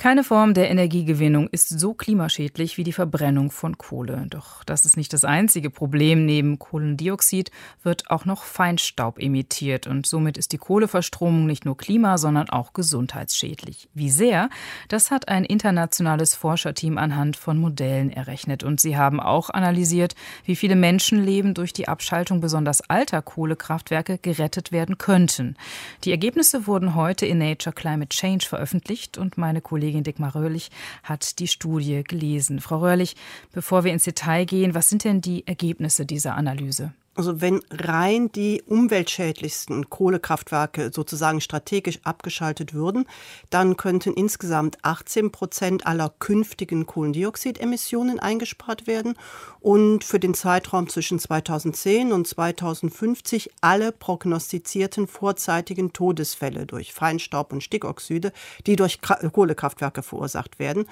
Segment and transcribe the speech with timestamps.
[0.00, 4.24] Keine Form der Energiegewinnung ist so klimaschädlich wie die Verbrennung von Kohle.
[4.30, 6.24] Doch das ist nicht das einzige Problem.
[6.24, 7.50] Neben Kohlendioxid
[7.82, 12.72] wird auch noch Feinstaub emittiert und somit ist die Kohleverstromung nicht nur klima, sondern auch
[12.72, 13.90] gesundheitsschädlich.
[13.92, 14.48] Wie sehr?
[14.88, 20.14] Das hat ein internationales Forscherteam anhand von Modellen errechnet und sie haben auch analysiert,
[20.46, 25.56] wie viele Menschenleben durch die Abschaltung besonders alter Kohlekraftwerke gerettet werden könnten.
[26.04, 30.70] Die Ergebnisse wurden heute in Nature Climate Change veröffentlicht und meine Kollegin Kollegin Dickmar Röhrlich
[31.02, 32.60] hat die Studie gelesen.
[32.60, 33.16] Frau Röhrlich,
[33.52, 36.92] bevor wir ins Detail gehen, was sind denn die Ergebnisse dieser Analyse?
[37.20, 43.04] Also wenn rein die umweltschädlichsten Kohlekraftwerke sozusagen strategisch abgeschaltet würden,
[43.50, 49.16] dann könnten insgesamt 18 Prozent aller künftigen Kohlendioxidemissionen eingespart werden
[49.60, 57.62] und für den Zeitraum zwischen 2010 und 2050 alle prognostizierten vorzeitigen Todesfälle durch Feinstaub und
[57.62, 58.32] Stickoxide,
[58.66, 60.86] die durch Kohlekraftwerke verursacht werden.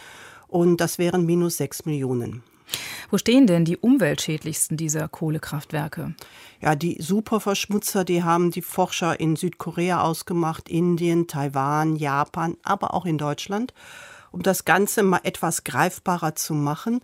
[0.46, 2.42] Und das wären minus 6 Millionen.
[3.10, 6.14] Wo stehen denn die umweltschädlichsten dieser Kohlekraftwerke?
[6.60, 13.06] Ja, die Superverschmutzer, die haben die Forscher in Südkorea ausgemacht, Indien, Taiwan, Japan, aber auch
[13.06, 13.72] in Deutschland
[14.30, 17.00] um das Ganze mal etwas greifbarer zu machen.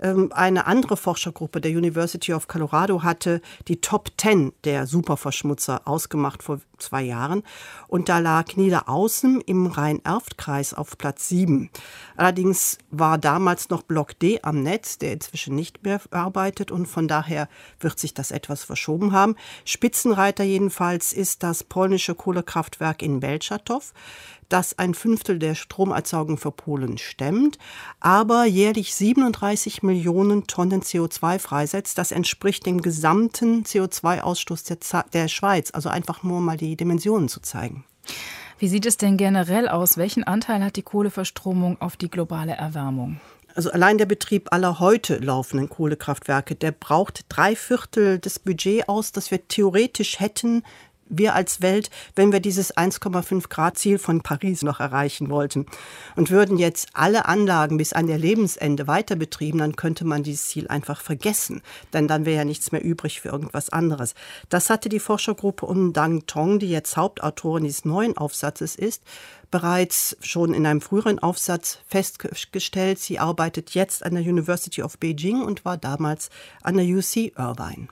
[0.00, 6.42] Ähm, eine andere Forschergruppe der University of Colorado hatte die Top 10 der Superverschmutzer ausgemacht
[6.42, 7.42] vor zwei Jahren.
[7.88, 11.70] Und da lag Niederaußen im Rhein-Erft-Kreis auf Platz 7.
[12.16, 17.08] Allerdings war damals noch Block D am Netz, der inzwischen nicht mehr arbeitet und von
[17.08, 17.48] daher
[17.80, 19.36] wird sich das etwas verschoben haben.
[19.64, 23.92] Spitzenreiter jedenfalls ist das polnische Kohlekraftwerk in Belchatow
[24.52, 27.58] das ein Fünftel der Stromerzeugung für Polen stemmt,
[28.00, 31.98] aber jährlich 37 Millionen Tonnen CO2 freisetzt.
[31.98, 35.70] Das entspricht dem gesamten CO2-Ausstoß der, der Schweiz.
[35.72, 37.84] Also einfach nur mal die Dimensionen zu zeigen.
[38.58, 39.96] Wie sieht es denn generell aus?
[39.96, 43.20] Welchen Anteil hat die Kohleverstromung auf die globale Erwärmung?
[43.54, 49.12] Also allein der Betrieb aller heute laufenden Kohlekraftwerke, der braucht drei Viertel des Budgets aus,
[49.12, 50.62] das wir theoretisch hätten,
[51.12, 55.66] wir als Welt, wenn wir dieses 1,5 Grad Ziel von Paris noch erreichen wollten.
[56.16, 60.48] Und würden jetzt alle Anlagen bis an ihr Lebensende weiter betrieben, dann könnte man dieses
[60.48, 61.62] Ziel einfach vergessen.
[61.92, 64.14] Denn dann wäre ja nichts mehr übrig für irgendwas anderes.
[64.48, 69.02] Das hatte die Forschergruppe um Dang Tong, die jetzt Hauptautorin dieses neuen Aufsatzes ist,
[69.50, 72.98] bereits schon in einem früheren Aufsatz festgestellt.
[72.98, 76.30] Sie arbeitet jetzt an der University of Beijing und war damals
[76.62, 77.88] an der UC Irvine.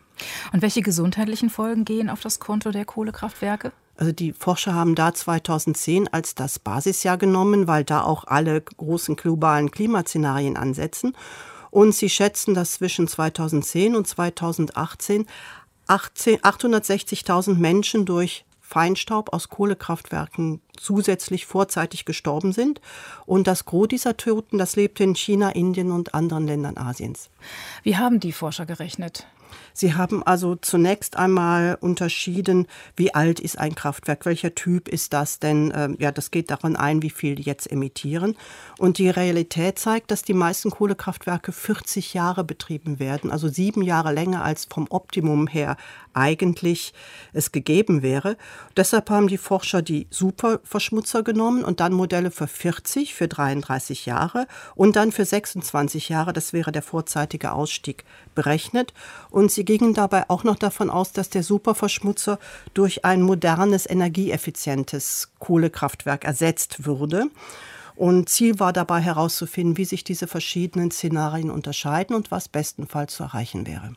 [0.52, 3.72] Und welche gesundheitlichen Folgen gehen auf das Konto der Kohlekraftwerke?
[3.96, 9.16] Also die Forscher haben da 2010 als das Basisjahr genommen, weil da auch alle großen
[9.16, 11.14] globalen Klimaszenarien ansetzen.
[11.70, 15.26] Und sie schätzen, dass zwischen 2010 und 2018
[15.86, 22.80] 860.000 Menschen durch Feinstaub aus Kohlekraftwerken zusätzlich vorzeitig gestorben sind.
[23.26, 27.30] Und das Gros dieser Toten, das lebte in China, Indien und anderen Ländern Asiens.
[27.82, 29.26] Wie haben die Forscher gerechnet?
[29.72, 35.38] Sie haben also zunächst einmal unterschieden, wie alt ist ein Kraftwerk, welcher Typ ist das
[35.38, 35.72] denn?
[35.74, 38.36] Ähm, ja, das geht daran ein, wie viel die jetzt emittieren.
[38.78, 44.12] Und die Realität zeigt, dass die meisten Kohlekraftwerke 40 Jahre betrieben werden, also sieben Jahre
[44.12, 45.76] länger als vom Optimum her
[46.12, 46.92] eigentlich
[47.32, 48.36] es gegeben wäre.
[48.76, 50.06] Deshalb haben die Forscher die
[50.70, 56.32] Superverschmutzer genommen und dann Modelle für 40, für 33 Jahre und dann für 26 Jahre,
[56.32, 58.04] das wäre der vorzeitige Ausstieg,
[58.36, 58.94] berechnet.
[59.30, 62.38] Und sie gingen dabei auch noch davon aus, dass der Superverschmutzer
[62.72, 67.26] durch ein modernes, energieeffizientes Kohlekraftwerk ersetzt würde.
[68.00, 73.24] Und Ziel war dabei herauszufinden, wie sich diese verschiedenen Szenarien unterscheiden und was bestenfalls zu
[73.24, 73.92] erreichen wäre.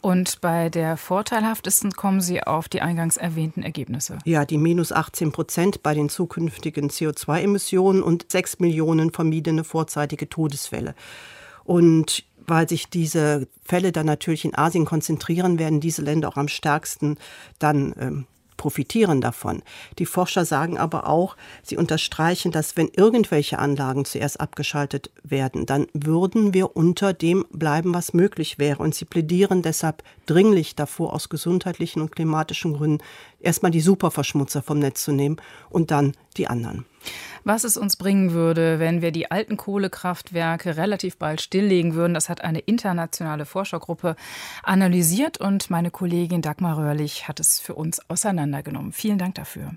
[0.00, 4.16] Und bei der vorteilhaftesten kommen Sie auf die eingangs erwähnten Ergebnisse?
[4.24, 10.94] Ja, die minus 18 Prozent bei den zukünftigen CO2-Emissionen und 6 Millionen vermiedene vorzeitige Todesfälle.
[11.62, 16.48] Und weil sich diese Fälle dann natürlich in Asien konzentrieren, werden diese Länder auch am
[16.48, 17.18] stärksten
[17.58, 18.26] dann ähm,
[18.62, 19.60] profitieren davon.
[19.98, 25.88] Die Forscher sagen aber auch, sie unterstreichen, dass wenn irgendwelche Anlagen zuerst abgeschaltet werden, dann
[25.94, 28.80] würden wir unter dem bleiben, was möglich wäre.
[28.80, 33.02] Und sie plädieren deshalb dringlich davor, aus gesundheitlichen und klimatischen Gründen
[33.42, 35.36] erstmal die Superverschmutzer vom Netz zu nehmen
[35.70, 36.86] und dann die anderen
[37.44, 42.14] was es uns bringen würde, wenn wir die alten Kohlekraftwerke relativ bald stilllegen würden.
[42.14, 44.16] Das hat eine internationale Forschergruppe
[44.62, 48.92] analysiert und meine Kollegin Dagmar Röhrlich hat es für uns auseinandergenommen.
[48.92, 49.72] Vielen Dank dafür.